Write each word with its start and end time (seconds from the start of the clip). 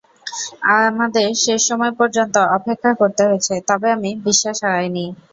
আমাদের 0.77 1.27
শেষ 1.43 1.61
সময় 1.69 1.93
পর্যন্ত 1.99 2.35
অপেক্ষা 2.57 2.91
করতে 3.01 3.21
হয়েছে, 3.27 3.53
তবে 3.69 3.87
আমি 3.95 4.09
বিশ্বাস 4.25 4.57
হারাইনি। 4.63 5.05